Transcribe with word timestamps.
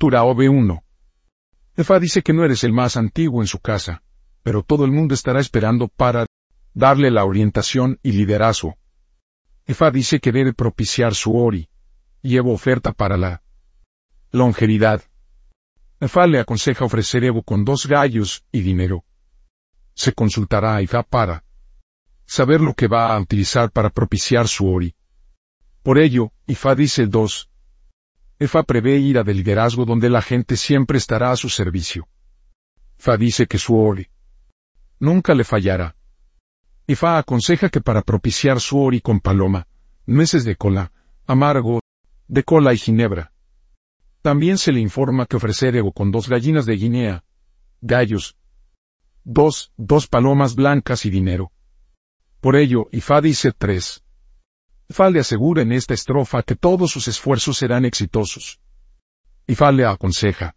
Lectura 0.00 0.22
OB1. 0.22 0.80
Efa 1.76 1.98
dice 1.98 2.22
que 2.22 2.32
no 2.32 2.44
eres 2.44 2.62
el 2.62 2.72
más 2.72 2.96
antiguo 2.96 3.42
en 3.42 3.48
su 3.48 3.58
casa, 3.58 4.04
pero 4.44 4.62
todo 4.62 4.84
el 4.84 4.92
mundo 4.92 5.12
estará 5.12 5.40
esperando 5.40 5.88
para 5.88 6.24
darle 6.72 7.10
la 7.10 7.24
orientación 7.24 7.98
y 8.04 8.12
liderazgo. 8.12 8.78
Efa 9.66 9.90
dice 9.90 10.20
que 10.20 10.30
debe 10.30 10.52
propiciar 10.52 11.16
su 11.16 11.36
ori, 11.36 11.68
y 12.22 12.36
Evo 12.36 12.52
oferta 12.52 12.92
para 12.92 13.16
la 13.16 13.42
longevidad. 14.30 15.02
Efa 15.98 16.28
le 16.28 16.38
aconseja 16.38 16.84
ofrecer 16.84 17.24
Evo 17.24 17.42
con 17.42 17.64
dos 17.64 17.88
gallos 17.88 18.44
y 18.52 18.60
dinero. 18.60 19.04
Se 19.94 20.12
consultará 20.12 20.76
a 20.76 20.80
Efa 20.80 21.02
para 21.02 21.42
saber 22.24 22.60
lo 22.60 22.74
que 22.74 22.86
va 22.86 23.16
a 23.16 23.20
utilizar 23.20 23.72
para 23.72 23.90
propiciar 23.90 24.46
su 24.46 24.72
ori. 24.72 24.94
Por 25.82 25.98
ello, 25.98 26.30
Ifa 26.46 26.76
dice 26.76 27.08
2. 27.08 27.50
Efa 28.40 28.62
prevé 28.62 28.98
ira 28.98 29.24
de 29.24 29.34
liderazgo 29.34 29.84
donde 29.84 30.08
la 30.08 30.22
gente 30.22 30.56
siempre 30.56 30.96
estará 30.96 31.32
a 31.32 31.36
su 31.36 31.48
servicio. 31.48 32.08
Fa 32.96 33.16
dice 33.16 33.46
que 33.46 33.58
su 33.58 33.76
ori 33.76 34.08
nunca 35.00 35.34
le 35.34 35.44
fallará. 35.44 35.96
Ifa 36.86 37.18
aconseja 37.18 37.68
que 37.68 37.80
para 37.80 38.02
propiciar 38.02 38.60
su 38.60 38.78
ori 38.80 39.00
con 39.00 39.20
paloma, 39.20 39.66
nueces 40.06 40.44
de 40.44 40.56
cola, 40.56 40.92
amargo, 41.26 41.80
de 42.28 42.44
cola 42.44 42.72
y 42.72 42.78
ginebra. 42.78 43.32
También 44.22 44.56
se 44.56 44.72
le 44.72 44.80
informa 44.80 45.26
que 45.26 45.36
ofrecer 45.36 45.76
ego 45.76 45.92
con 45.92 46.10
dos 46.10 46.28
gallinas 46.28 46.64
de 46.64 46.76
Guinea, 46.76 47.24
gallos, 47.80 48.36
dos, 49.24 49.72
dos 49.76 50.06
palomas 50.06 50.54
blancas 50.54 51.04
y 51.04 51.10
dinero. 51.10 51.50
Por 52.40 52.56
ello, 52.56 52.88
Ifa 52.92 53.20
dice 53.20 53.52
tres. 53.52 54.04
Ifa 54.90 55.10
le 55.10 55.20
asegura 55.20 55.62
en 55.62 55.72
esta 55.72 55.92
estrofa 55.92 56.42
que 56.42 56.56
todos 56.56 56.90
sus 56.90 57.08
esfuerzos 57.08 57.58
serán 57.58 57.84
exitosos. 57.84 58.58
Ifa 59.46 59.70
le 59.70 59.84
aconseja. 59.84 60.56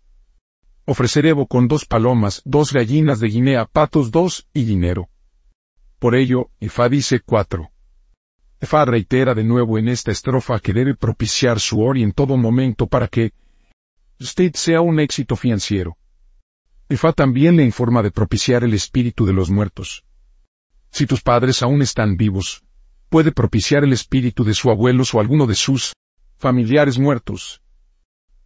Ofrecer 0.86 1.26
Evo 1.26 1.48
con 1.48 1.68
dos 1.68 1.86
palomas, 1.86 2.42
dos 2.46 2.72
gallinas 2.72 3.20
de 3.20 3.28
Guinea, 3.28 3.66
patos 3.66 4.10
dos 4.10 4.48
y 4.54 4.64
dinero. 4.64 5.10
Por 6.00 6.16
ello, 6.16 6.50
Ifa 6.62 6.88
dice 6.88 7.20
cuatro. 7.20 7.72
Ifa 8.62 8.86
reitera 8.86 9.36
de 9.36 9.44
nuevo 9.44 9.78
en 9.78 9.90
esta 9.90 10.12
estrofa 10.12 10.60
que 10.60 10.72
debe 10.72 10.96
propiciar 10.96 11.60
su 11.60 11.82
ori 11.82 12.02
en 12.02 12.14
todo 12.14 12.38
momento 12.38 12.88
para 12.88 13.08
que 13.10 13.34
usted 14.20 14.54
sea 14.56 14.80
un 14.80 15.00
éxito 15.02 15.36
financiero. 15.36 15.98
Ifa 16.90 17.12
también 17.12 17.58
le 17.58 17.64
informa 17.64 18.02
de 18.02 18.12
propiciar 18.12 18.64
el 18.64 18.74
espíritu 18.74 19.26
de 19.26 19.34
los 19.34 19.50
muertos. 19.50 20.06
Si 20.90 21.06
tus 21.06 21.22
padres 21.22 21.62
aún 21.62 21.82
están 21.82 22.18
vivos, 22.18 22.64
puede 23.12 23.34
propiciar 23.34 23.84
el 23.84 23.92
espíritu 23.92 24.46
de 24.46 24.54
su 24.54 24.72
abuelo 24.72 25.04
o 25.14 25.20
alguno 25.20 25.46
de 25.46 25.56
sus 25.56 25.94
familiares 26.38 26.98
muertos. 26.98 27.62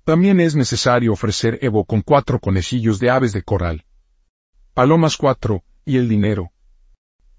También 0.03 0.39
es 0.39 0.55
necesario 0.55 1.13
ofrecer 1.13 1.59
Evo 1.61 1.85
con 1.85 2.01
cuatro 2.01 2.39
conejillos 2.39 2.99
de 2.99 3.11
aves 3.11 3.31
de 3.31 3.43
coral. 3.43 3.85
Palomas 4.73 5.17
cuatro, 5.17 5.63
y 5.85 5.97
el 5.97 6.09
dinero. 6.09 6.51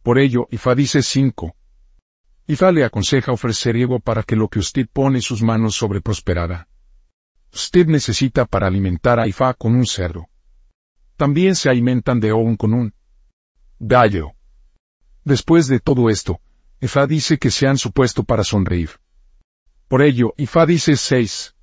Por 0.04 0.20
ello, 0.20 0.47
Ifa 0.52 0.77
dice 0.77 1.02
cinco. 1.02 1.56
Ifa 2.47 2.70
le 2.70 2.84
aconseja 2.84 3.32
ofrecer 3.32 3.74
Evo 3.74 3.98
para 3.98 4.22
que 4.22 4.36
lo 4.36 4.47
que 4.47 4.60
usted 4.60 4.86
pone 4.92 5.20
sus 5.20 5.42
manos 5.42 5.74
sobre 5.74 6.00
prosperara. 6.00 6.69
Usted 7.52 7.88
necesita 7.88 8.47
para 8.47 8.69
alimentar 8.69 9.19
a 9.19 9.27
Ifa 9.27 9.52
con 9.54 9.74
un 9.74 9.86
cerdo. 9.86 10.28
También 11.16 11.56
se 11.56 11.70
alimentan 11.70 12.20
de 12.20 12.30
Oun 12.30 12.54
con 12.56 12.72
un 12.72 12.94
gallo. 13.80 14.30
Después 15.24 15.66
de 15.66 15.80
todo 15.80 16.08
esto, 16.08 16.41
Efa 16.80 17.06
dice 17.06 17.38
que 17.38 17.50
se 17.50 17.66
han 17.66 17.78
supuesto 17.78 18.22
para 18.22 18.44
sonreír. 18.44 18.91
Por 19.88 20.02
ello, 20.02 20.34
Ifa 20.36 20.66
dice 20.66 20.96
seis. 20.96 21.55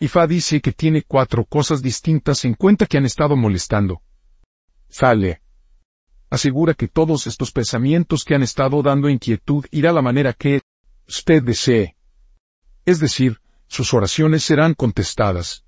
Ifa 0.00 0.26
dice 0.26 0.60
que 0.60 0.72
tiene 0.72 1.02
cuatro 1.02 1.44
cosas 1.44 1.82
distintas 1.82 2.44
en 2.44 2.54
cuenta 2.54 2.86
que 2.86 2.98
han 2.98 3.04
estado 3.04 3.36
molestando. 3.36 4.02
Sale. 4.88 5.40
Asegura 6.30 6.74
que 6.74 6.88
todos 6.88 7.28
estos 7.28 7.52
pensamientos 7.52 8.24
que 8.24 8.34
han 8.34 8.42
estado 8.42 8.82
dando 8.82 9.08
inquietud 9.08 9.66
irá 9.70 9.92
la 9.92 10.02
manera 10.02 10.32
que 10.32 10.62
usted 11.06 11.42
desee. 11.42 11.96
Es 12.84 12.98
decir, 12.98 13.40
sus 13.68 13.94
oraciones 13.94 14.42
serán 14.42 14.74
contestadas. 14.74 15.64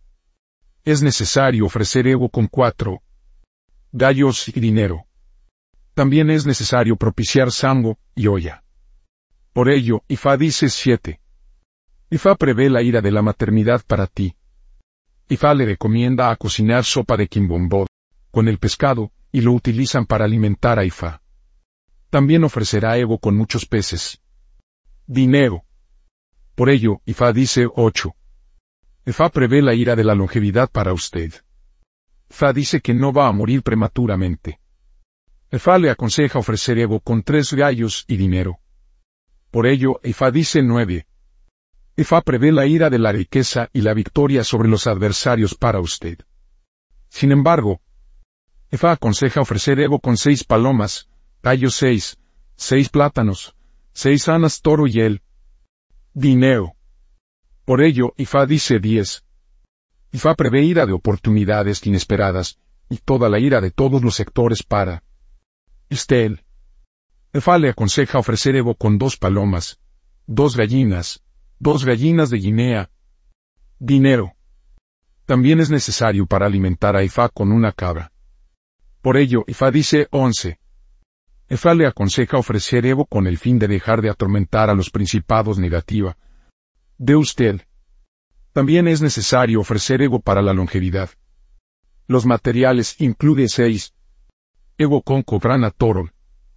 Es 0.84 1.03
necesario 1.03 1.66
ofrecer 1.66 2.09
ego 2.09 2.28
con 2.28 2.48
cuatro 2.48 3.03
gallos 3.93 4.48
y 4.48 4.60
dinero 4.60 5.06
también 5.97 6.29
es 6.29 6.45
necesario 6.45 6.97
propiciar 6.97 7.51
Sambo 7.51 7.99
y 8.15 8.27
Oya. 8.27 8.62
Por 9.55 9.71
ello, 9.71 10.03
Ifa 10.09 10.37
dice 10.37 10.69
7. 10.69 11.19
Ifa 12.11 12.34
prevé 12.34 12.69
la 12.69 12.83
ira 12.83 13.01
de 13.01 13.11
la 13.11 13.23
maternidad 13.23 13.83
para 13.87 14.07
ti. 14.07 14.37
Ifa 15.31 15.55
le 15.55 15.65
recomienda 15.65 16.31
a 16.31 16.37
cocinar 16.37 16.84
sopa 16.84 17.17
de 17.17 17.29
quimbombod, 17.29 17.87
con 18.31 18.47
el 18.47 18.59
pescado, 18.59 19.11
y 19.33 19.41
lo 19.41 19.53
utilizan 19.53 20.05
para 20.05 20.27
alimentar 20.27 20.79
a 20.79 20.84
Ifa. 20.84 21.23
También 22.11 22.45
ofrecerá 22.45 22.99
Evo 22.99 23.19
con 23.19 23.34
muchos 23.34 23.65
peces. 23.65 24.21
Dinero. 25.07 25.65
Por 26.55 26.69
ello, 26.69 27.01
Ifa 27.07 27.33
dice 27.33 27.67
8. 27.75 28.15
Ifa 29.07 29.31
prevé 29.31 29.63
la 29.63 29.73
ira 29.73 29.97
de 29.97 30.05
la 30.05 30.15
longevidad 30.15 30.71
para 30.71 30.93
usted. 30.93 31.33
Ifa 32.28 32.53
dice 32.53 32.83
que 32.83 32.93
no 32.93 33.15
va 33.15 33.28
a 33.28 33.33
morir 33.33 33.63
prematuramente. 33.63 34.61
Efa 35.49 35.79
le 35.79 35.91
aconseja 35.91 36.41
ofrecer 36.41 36.77
Evo 36.79 36.99
con 36.99 37.23
tres 37.23 37.53
gallos 37.53 38.05
y 38.09 38.17
dinero. 38.17 38.59
Por 39.53 39.69
ello, 39.69 40.01
Efa 40.03 40.33
dice 40.33 40.61
nueve. 40.61 41.07
Efa 41.97 42.21
prevé 42.23 42.51
la 42.51 42.67
ira 42.67 42.91
de 42.91 42.99
la 42.99 43.12
riqueza 43.12 43.71
y 43.73 43.83
la 43.83 43.95
victoria 43.95 44.43
sobre 44.43 44.69
los 44.69 44.89
adversarios 44.89 45.55
para 45.55 45.79
usted. 45.79 46.19
Sin 47.09 47.31
embargo, 47.31 47.81
Efa 48.73 48.91
aconseja 48.91 49.41
ofrecer 49.41 49.79
Evo 49.79 50.01
con 50.01 50.17
seis 50.17 50.43
palomas, 50.43 51.09
gallos 51.45 51.77
seis, 51.77 52.19
seis 52.57 52.89
plátanos, 52.89 53.55
seis 53.93 54.28
anas 54.28 54.61
toro 54.61 54.89
y 54.89 55.01
el 55.01 55.23
dinero. 56.13 56.73
Por 57.65 57.83
ello, 57.83 58.15
Ifa 58.17 58.47
dice 58.47 58.81
diez. 58.81 59.25
Ifa 60.11 60.34
prevé 60.34 60.63
ira 60.65 60.87
de 60.87 60.93
oportunidades 60.93 61.87
inesperadas, 61.87 62.59
y 62.89 62.97
toda 62.99 63.28
la 63.28 63.39
ira 63.39 63.61
de 63.61 63.71
todos 63.71 64.03
los 64.03 64.17
sectores 64.17 64.65
para 64.65 65.05
Estel. 65.88 66.42
Efa 67.32 67.58
le 67.58 67.69
aconseja 67.69 68.19
ofrecer 68.19 68.56
Evo 68.56 68.74
con 68.74 68.98
dos 68.98 69.16
palomas, 69.16 69.78
dos 70.26 70.56
gallinas, 70.56 71.22
dos 71.60 71.84
gallinas 71.84 72.28
de 72.30 72.38
Guinea. 72.38 72.91
Dinero. 73.78 74.34
También 75.26 75.60
es 75.60 75.70
necesario 75.70 76.26
para 76.26 76.47
alimentar 76.47 76.97
a 76.97 77.04
Ifa 77.04 77.28
con 77.28 77.52
una 77.52 77.70
cabra. 77.70 78.10
Por 79.00 79.16
ello, 79.16 79.44
Ifa 79.47 79.70
dice 79.70 80.08
11. 80.10 80.58
Efa 81.48 81.74
le 81.74 81.86
aconseja 81.86 82.36
ofrecer 82.36 82.84
Evo 82.84 83.06
con 83.06 83.28
el 83.28 83.38
fin 83.38 83.60
de 83.60 83.68
dejar 83.68 84.03
de 84.03 84.10
atormentar 84.10 84.70
a 84.70 84.74
los 84.74 84.91
principados 84.91 85.58
negativa. 85.58 86.16
De 86.98 87.14
usted. 87.14 87.60
También 88.53 88.88
es 88.88 89.03
necesario 89.03 89.60
ofrecer 89.60 90.03
Evo 90.03 90.18
para 90.18 90.42
la 90.42 90.53
longevidad. 90.53 91.10
Los 92.08 92.26
materiales 92.26 93.00
incluye 93.00 93.48
seis, 93.48 93.94
Evo 94.78 95.00
con 95.03 95.22
cobrana 95.22 95.70
toro, 95.70 96.10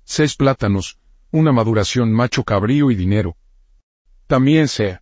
seis 0.04 0.36
plátanos, 0.36 1.00
una 1.32 1.52
maduración 1.52 2.12
macho 2.12 2.44
cabrío 2.44 2.92
y 2.92 2.96
dinero. 2.96 3.38
También 4.28 4.68
se 4.68 5.00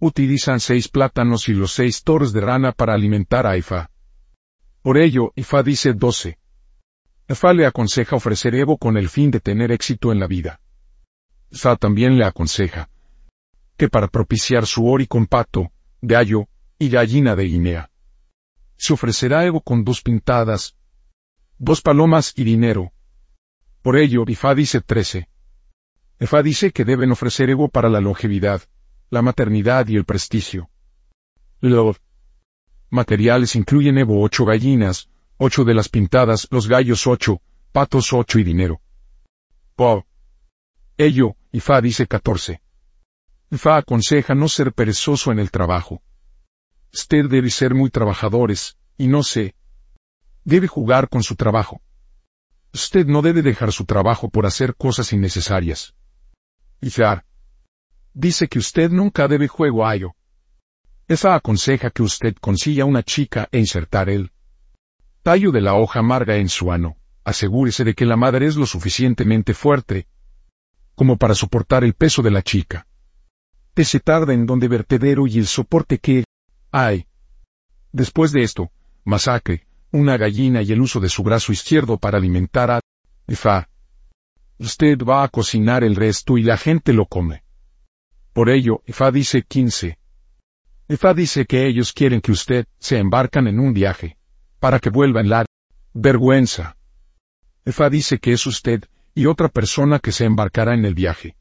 utilizan 0.00 0.60
seis 0.60 0.88
plátanos 0.88 1.48
y 1.48 1.52
los 1.52 1.72
seis 1.72 2.02
toros 2.02 2.32
de 2.32 2.40
rana 2.40 2.72
para 2.72 2.94
alimentar 2.94 3.46
a 3.46 3.56
Ifa. 3.56 3.90
Por 4.82 4.98
ello, 4.98 5.32
Ifa 5.36 5.62
dice 5.62 5.92
doce. 5.92 6.38
Ifa 7.28 7.52
le 7.52 7.64
aconseja 7.64 8.16
ofrecer 8.16 8.54
Evo 8.54 8.76
con 8.76 8.96
el 8.96 9.08
fin 9.08 9.30
de 9.30 9.40
tener 9.40 9.70
éxito 9.70 10.12
en 10.12 10.20
la 10.20 10.26
vida. 10.26 10.60
Ifa 11.50 11.76
también 11.76 12.18
le 12.18 12.24
aconseja 12.24 12.90
que 13.76 13.88
para 13.88 14.08
propiciar 14.08 14.66
su 14.66 14.86
ori 14.86 15.06
con 15.06 15.26
pato, 15.26 15.70
gallo 16.00 16.48
y 16.78 16.88
gallina 16.88 17.36
de 17.36 17.44
Guinea. 17.44 17.90
Se 18.76 18.92
ofrecerá 18.92 19.44
Evo 19.44 19.60
con 19.60 19.84
dos 19.84 20.02
pintadas, 20.02 20.75
dos 21.58 21.80
palomas 21.80 22.32
y 22.36 22.44
dinero. 22.44 22.92
Por 23.82 23.96
ello, 23.96 24.24
Ifá 24.26 24.54
dice 24.54 24.80
13. 24.80 25.28
Ifá 26.20 26.42
dice 26.42 26.72
que 26.72 26.84
deben 26.84 27.12
ofrecer 27.12 27.50
ego 27.50 27.68
para 27.68 27.88
la 27.88 28.00
longevidad, 28.00 28.62
la 29.10 29.22
maternidad 29.22 29.86
y 29.88 29.96
el 29.96 30.04
prestigio. 30.04 30.70
Los 31.60 32.00
materiales 32.90 33.56
incluyen 33.56 33.98
Evo 33.98 34.22
ocho 34.22 34.44
gallinas, 34.44 35.08
ocho 35.38 35.64
de 35.64 35.74
las 35.74 35.88
pintadas, 35.88 36.46
los 36.50 36.68
gallos 36.68 37.06
ocho, 37.06 37.40
patos 37.72 38.12
ocho 38.12 38.38
y 38.38 38.44
dinero. 38.44 38.80
Po. 39.74 40.06
Ello, 40.96 41.36
Ifá 41.52 41.80
dice 41.80 42.06
14. 42.06 42.62
Ifá 43.50 43.76
aconseja 43.76 44.34
no 44.34 44.48
ser 44.48 44.72
perezoso 44.72 45.32
en 45.32 45.38
el 45.38 45.50
trabajo. 45.50 46.02
Usted 46.92 47.26
debe 47.28 47.50
ser 47.50 47.74
muy 47.74 47.90
trabajadores, 47.90 48.78
y 48.96 49.08
no 49.08 49.22
se 49.22 49.54
debe 50.46 50.68
jugar 50.68 51.08
con 51.08 51.24
su 51.24 51.34
trabajo. 51.34 51.82
Usted 52.72 53.04
no 53.06 53.20
debe 53.20 53.42
dejar 53.42 53.72
su 53.72 53.84
trabajo 53.84 54.30
por 54.30 54.46
hacer 54.46 54.76
cosas 54.76 55.12
innecesarias. 55.12 55.94
Izar. 56.80 57.24
Dice 58.14 58.46
que 58.46 58.60
usted 58.60 58.90
nunca 58.90 59.26
debe 59.26 59.48
juego 59.48 59.84
a 59.84 59.96
ello. 59.96 60.14
Esa 61.08 61.34
aconseja 61.34 61.90
que 61.90 62.02
usted 62.02 62.36
consiga 62.40 62.84
una 62.84 63.02
chica 63.02 63.48
e 63.50 63.58
insertar 63.58 64.08
el 64.08 64.30
tallo 65.22 65.50
de 65.50 65.60
la 65.60 65.74
hoja 65.74 65.98
amarga 65.98 66.36
en 66.36 66.48
su 66.48 66.70
ano. 66.70 66.96
Asegúrese 67.24 67.82
de 67.82 67.94
que 67.94 68.06
la 68.06 68.16
madre 68.16 68.46
es 68.46 68.54
lo 68.54 68.66
suficientemente 68.66 69.52
fuerte 69.52 70.06
como 70.94 71.18
para 71.18 71.34
soportar 71.34 71.82
el 71.82 71.94
peso 71.94 72.22
de 72.22 72.30
la 72.30 72.42
chica. 72.42 72.86
Te 73.74 73.84
se 73.84 73.98
tarda 73.98 74.32
en 74.32 74.46
donde 74.46 74.68
vertedero 74.68 75.26
y 75.26 75.38
el 75.38 75.46
soporte 75.46 75.98
que 75.98 76.24
hay. 76.70 77.06
Después 77.92 78.32
de 78.32 78.44
esto, 78.44 78.70
masacre, 79.04 79.66
una 79.92 80.16
gallina 80.16 80.62
y 80.62 80.72
el 80.72 80.80
uso 80.80 81.00
de 81.00 81.08
su 81.08 81.22
brazo 81.22 81.52
izquierdo 81.52 81.98
para 81.98 82.18
alimentar 82.18 82.70
a 82.70 82.80
Efa. 83.26 83.68
Usted 84.58 84.98
va 84.98 85.22
a 85.22 85.28
cocinar 85.28 85.84
el 85.84 85.96
resto 85.96 86.38
y 86.38 86.42
la 86.42 86.56
gente 86.56 86.92
lo 86.92 87.06
come. 87.06 87.44
Por 88.32 88.50
ello, 88.50 88.82
Efa 88.86 89.10
dice 89.10 89.42
15. 89.42 89.98
Efa 90.88 91.14
dice 91.14 91.46
que 91.46 91.66
ellos 91.66 91.92
quieren 91.92 92.20
que 92.20 92.32
usted 92.32 92.66
se 92.78 92.98
embarcan 92.98 93.48
en 93.48 93.58
un 93.58 93.72
viaje, 93.72 94.16
para 94.60 94.78
que 94.78 94.90
vuelva 94.90 95.20
en 95.20 95.28
la 95.28 95.44
vergüenza. 95.94 96.76
Efa 97.64 97.90
dice 97.90 98.18
que 98.18 98.32
es 98.32 98.46
usted 98.46 98.84
y 99.14 99.26
otra 99.26 99.48
persona 99.48 99.98
que 99.98 100.12
se 100.12 100.24
embarcará 100.24 100.74
en 100.74 100.84
el 100.84 100.94
viaje. 100.94 101.36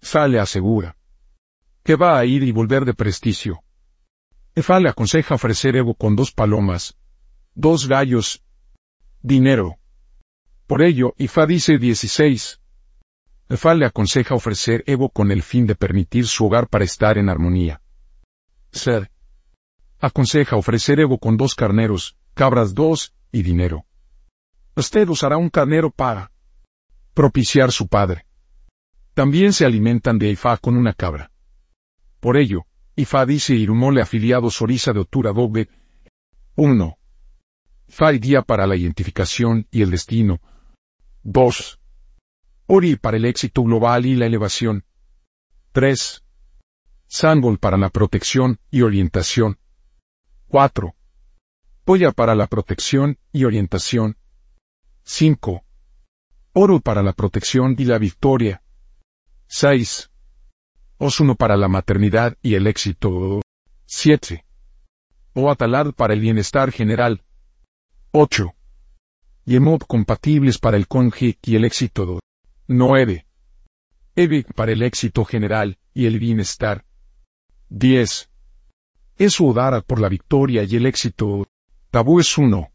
Efa 0.00 0.26
le 0.28 0.38
asegura 0.38 0.96
que 1.84 1.96
va 1.96 2.18
a 2.18 2.24
ir 2.24 2.42
y 2.42 2.50
volver 2.50 2.86
de 2.86 2.94
prestigio. 2.94 3.62
Efa 4.54 4.80
le 4.80 4.88
aconseja 4.88 5.34
ofrecer 5.34 5.76
Evo 5.76 5.94
con 5.94 6.16
dos 6.16 6.32
palomas, 6.32 6.96
dos 7.54 7.88
gallos, 7.88 8.42
dinero. 9.22 9.76
Por 10.66 10.82
ello, 10.82 11.14
Ifa 11.18 11.46
dice 11.46 11.78
16. 11.78 12.60
Efa 13.48 13.74
le 13.74 13.86
aconseja 13.86 14.34
ofrecer 14.34 14.82
Evo 14.86 15.10
con 15.10 15.30
el 15.30 15.42
fin 15.42 15.66
de 15.66 15.74
permitir 15.74 16.26
su 16.26 16.46
hogar 16.46 16.68
para 16.68 16.84
estar 16.84 17.18
en 17.18 17.28
armonía. 17.28 17.80
Ser. 18.72 19.10
Aconseja 20.00 20.56
ofrecer 20.56 21.00
Evo 21.00 21.18
con 21.18 21.36
dos 21.36 21.54
carneros, 21.54 22.16
cabras 22.34 22.74
dos, 22.74 23.14
y 23.30 23.42
dinero. 23.42 23.84
Usted 24.76 25.08
usará 25.08 25.36
un 25.36 25.50
carnero 25.50 25.90
para 25.90 26.30
propiciar 27.14 27.70
su 27.70 27.88
padre. 27.88 28.26
También 29.12 29.52
se 29.52 29.64
alimentan 29.64 30.18
de 30.18 30.30
Ifa 30.30 30.56
con 30.56 30.76
una 30.76 30.92
cabra. 30.92 31.30
Por 32.20 32.36
ello, 32.36 32.66
Ifa 32.96 33.26
dice 33.26 33.54
Irumole 33.54 34.00
afiliados 34.00 34.60
Orisa 34.62 34.92
de 34.92 35.00
Otura 35.00 35.32
Dobe. 35.32 35.68
1. 36.56 36.98
Fai 37.88 38.18
día 38.18 38.42
para 38.42 38.66
la 38.66 38.76
identificación 38.76 39.66
y 39.70 39.82
el 39.82 39.90
destino. 39.90 40.40
2. 41.22 41.80
Ori 42.66 42.96
para 42.96 43.16
el 43.16 43.24
éxito 43.24 43.62
global 43.62 44.06
y 44.06 44.16
la 44.16 44.26
elevación. 44.26 44.84
3. 45.72 46.24
Sambol 47.06 47.58
para 47.58 47.76
la 47.76 47.90
protección 47.90 48.58
y 48.70 48.82
orientación. 48.82 49.58
4. 50.48 50.94
Polla 51.84 52.12
para 52.12 52.34
la 52.34 52.46
protección 52.46 53.18
y 53.32 53.44
orientación. 53.44 54.16
5. 55.02 55.64
Oro 56.52 56.80
para 56.80 57.02
la 57.02 57.12
protección 57.12 57.74
y 57.76 57.84
la 57.84 57.98
victoria. 57.98 58.62
6. 59.48 60.10
Osuno 60.98 61.34
para 61.34 61.56
la 61.56 61.68
maternidad 61.68 62.36
y 62.40 62.54
el 62.54 62.66
éxito. 62.66 63.40
7. 63.86 64.44
Oatalad 65.34 65.92
para 65.92 66.14
el 66.14 66.20
bienestar 66.20 66.70
general. 66.70 67.23
8. 68.16 68.54
Yemod 69.44 69.80
compatibles 69.88 70.58
para 70.58 70.76
el 70.76 70.86
conji 70.86 71.36
y 71.42 71.56
el 71.56 71.64
éxito. 71.64 72.20
9. 72.68 73.26
Evic 74.14 74.54
para 74.54 74.70
el 74.70 74.82
éxito 74.84 75.24
general 75.24 75.78
y 75.92 76.06
el 76.06 76.20
bienestar. 76.20 76.84
10. 77.70 78.30
Es 79.16 79.40
Udara 79.40 79.80
por 79.80 80.00
la 80.00 80.08
victoria 80.08 80.62
y 80.62 80.76
el 80.76 80.86
éxito. 80.86 81.48
Tabú 81.90 82.20
es 82.20 82.38
1. 82.38 82.70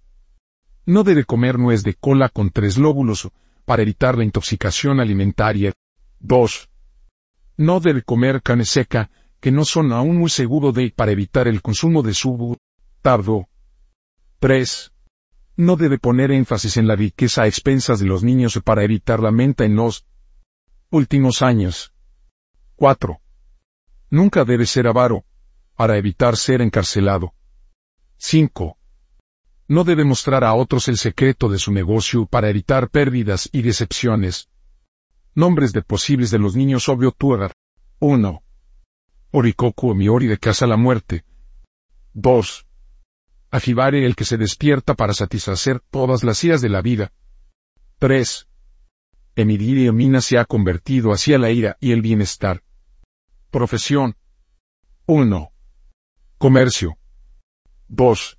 No 0.87 1.03
debe 1.05 1.23
comer 1.23 1.57
nuez 1.57 1.83
de 1.83 1.93
cola 1.93 2.27
con 2.27 2.49
tres 2.49 2.77
lóbulos 2.77 3.29
para 3.63 3.81
evitar 3.83 4.17
la 4.17 4.25
intoxicación 4.25 4.99
alimentaria. 4.99 5.71
2. 6.19 6.69
No 7.55 7.79
debe 7.79 8.03
comer 8.03 8.41
carne 8.41 8.65
seca, 8.65 9.09
que 9.39 9.53
no 9.53 9.63
son 9.63 9.93
aún 9.93 10.17
muy 10.17 10.31
seguro 10.31 10.73
de 10.73 10.91
para 10.93 11.13
evitar 11.13 11.47
el 11.47 11.61
consumo 11.61 12.03
de 12.03 12.13
su 12.13 12.57
tardo. 13.01 13.47
3. 14.39 14.91
No 15.59 15.75
debe 15.75 15.97
poner 15.99 16.31
énfasis 16.31 16.77
en 16.77 16.87
la 16.87 16.95
riqueza 16.95 17.41
a 17.41 17.47
expensas 17.47 17.99
de 17.99 18.05
los 18.05 18.23
niños 18.23 18.57
para 18.63 18.85
evitar 18.85 19.19
la 19.19 19.29
menta 19.29 19.65
en 19.65 19.75
los 19.75 20.05
últimos 20.89 21.41
años. 21.41 21.93
4. 22.77 23.19
Nunca 24.09 24.45
debe 24.45 24.65
ser 24.65 24.87
avaro, 24.87 25.25
para 25.75 25.97
evitar 25.97 26.37
ser 26.37 26.61
encarcelado. 26.61 27.33
5. 28.19 28.77
No 29.67 29.83
debe 29.83 30.05
mostrar 30.05 30.45
a 30.45 30.53
otros 30.53 30.87
el 30.87 30.97
secreto 30.97 31.49
de 31.49 31.59
su 31.59 31.73
negocio 31.73 32.25
para 32.25 32.49
evitar 32.49 32.89
pérdidas 32.89 33.49
y 33.51 33.61
decepciones. 33.61 34.47
Nombres 35.35 35.73
de 35.73 35.81
posibles 35.81 36.31
de 36.31 36.39
los 36.39 36.55
niños 36.55 36.87
obvio 36.87 37.11
Tuagar. 37.11 37.51
1. 37.99 38.43
Orikoku 39.31 39.89
o 39.89 39.93
Miori 39.93 40.27
de 40.27 40.37
Casa 40.37 40.65
la 40.65 40.77
Muerte. 40.77 41.25
2. 42.13 42.68
Ajibare 43.51 44.05
el 44.05 44.15
que 44.15 44.25
se 44.25 44.37
despierta 44.37 44.93
para 44.93 45.13
satisfacer 45.13 45.79
todas 45.79 46.23
las 46.23 46.43
iras 46.43 46.61
de 46.61 46.69
la 46.69 46.81
vida. 46.81 47.11
3. 47.97 48.47
Emidiri 49.35 49.87
Emina 49.87 50.21
se 50.21 50.37
ha 50.37 50.45
convertido 50.45 51.11
hacia 51.11 51.37
la 51.39 51.49
ira 51.49 51.77
y 51.79 51.91
el 51.91 52.01
bienestar. 52.01 52.61
Profesión. 53.49 54.15
1. 55.07 55.51
Comercio. 56.37 56.97
2. 57.87 58.37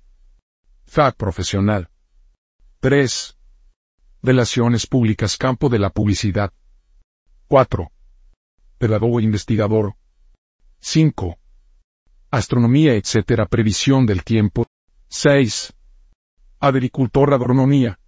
FAC 0.85 1.17
profesional. 1.17 1.89
3. 2.79 3.37
Relaciones 4.23 4.87
públicas 4.87 5.35
campo 5.35 5.67
de 5.67 5.79
la 5.79 5.89
publicidad. 5.89 6.53
4. 7.47 7.91
Pedagogo 8.77 9.19
investigador. 9.19 9.95
5. 10.79 11.37
Astronomía 12.31 12.95
etc. 12.95 13.47
Previsión 13.49 14.05
del 14.05 14.23
tiempo. 14.23 14.70
6. 15.11 15.73
Agricultor 16.61 17.33
agronomía. 17.33 17.99